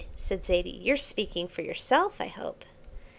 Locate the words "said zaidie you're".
0.17-0.97